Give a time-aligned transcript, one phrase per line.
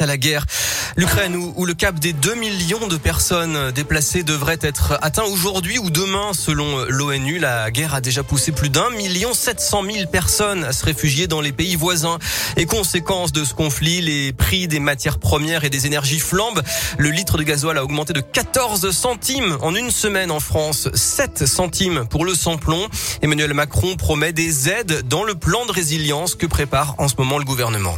[0.00, 0.46] à la guerre.
[0.96, 5.90] L'Ukraine où, le cap des 2 millions de personnes déplacées devrait être atteint aujourd'hui ou
[5.90, 7.38] demain selon l'ONU.
[7.38, 11.26] La guerre a déjà poussé plus d'un million sept cent mille personnes à se réfugier
[11.26, 12.18] dans les pays voisins.
[12.56, 16.62] Et conséquence de ce conflit, les prix des matières premières et des énergies flambent.
[16.96, 21.46] Le litre de gasoil a augmenté de 14 centimes en une semaine en France, 7
[21.46, 22.88] centimes pour le samplon.
[23.20, 27.36] Emmanuel Macron promet des aides dans le plan de résilience que prépare en ce moment
[27.36, 27.96] le gouvernement.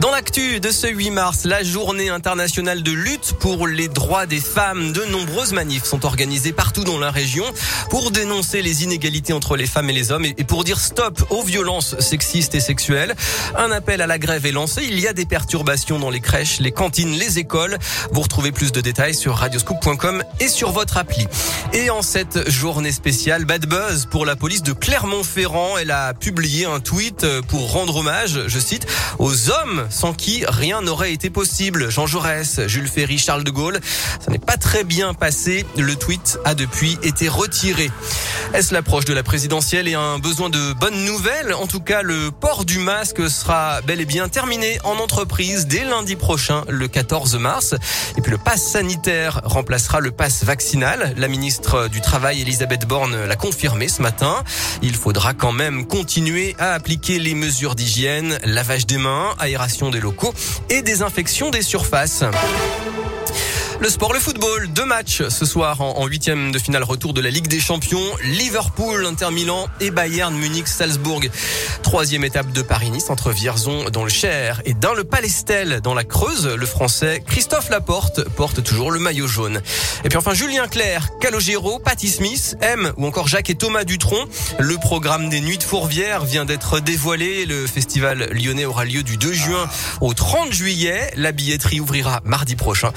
[0.00, 4.38] Dans l'actu de ce 8 mars, la journée internationale de lutte pour les droits des
[4.38, 7.44] femmes, de nombreuses manifs sont organisées partout dans la région
[7.90, 11.42] pour dénoncer les inégalités entre les femmes et les hommes et pour dire stop aux
[11.42, 13.16] violences sexistes et sexuelles.
[13.56, 14.84] Un appel à la grève est lancé.
[14.88, 17.76] Il y a des perturbations dans les crèches, les cantines, les écoles.
[18.12, 21.26] Vous retrouvez plus de détails sur radioscoop.com et sur votre appli.
[21.72, 25.76] Et en cette journée spéciale, bad buzz pour la police de Clermont-Ferrand.
[25.76, 28.86] Elle a publié un tweet pour rendre hommage, je cite,
[29.18, 31.90] aux hommes sans qui rien n'aurait été possible.
[31.90, 33.80] Jean Jaurès, Jules Ferry, Charles de Gaulle.
[34.20, 35.64] Ça n'est pas très bien passé.
[35.76, 37.90] Le tweet a depuis été retiré.
[38.54, 41.54] Est-ce l'approche de la présidentielle et un besoin de bonnes nouvelles?
[41.54, 45.84] En tout cas, le port du masque sera bel et bien terminé en entreprise dès
[45.84, 47.74] lundi prochain, le 14 mars.
[48.16, 51.14] Et puis le pass sanitaire remplacera le pass vaccinal.
[51.16, 54.42] La ministre du Travail, Elisabeth Borne, l'a confirmé ce matin.
[54.82, 60.00] Il faudra quand même continuer à appliquer les mesures d'hygiène, lavage des mains, aération des
[60.00, 60.34] locaux
[60.68, 62.24] et désinfection des surfaces.
[63.80, 67.30] Le sport, le football, deux matchs ce soir en huitième de finale retour de la
[67.30, 68.02] Ligue des Champions.
[68.24, 71.20] Liverpool, Inter Milan et Bayern Munich, Salzbourg.
[71.84, 76.02] Troisième étape de Paris-Nice entre Vierzon dans le Cher et dans le Palestel dans la
[76.02, 76.48] Creuse.
[76.48, 79.62] Le Français Christophe Laporte porte toujours le maillot jaune.
[80.04, 84.24] Et puis enfin Julien Clerc, Calogero, Patty Smith, M ou encore Jacques et Thomas Dutronc.
[84.58, 87.46] Le programme des Nuits de Fourvière vient d'être dévoilé.
[87.46, 89.68] Le festival lyonnais aura lieu du 2 juin
[90.00, 91.12] au 30 juillet.
[91.14, 92.92] La billetterie ouvrira mardi prochain.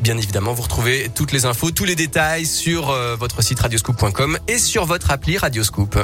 [0.00, 4.38] Bien évidemment, vous retrouvez toutes les infos, tous les détails sur euh, votre site radioscoop.com
[4.48, 5.98] et sur votre appli Radioscoop.